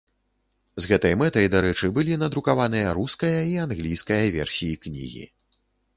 [0.85, 5.25] З гэтай мэтай, дарэчы, былі надрукаваныя руская і англійская версіі кнігі.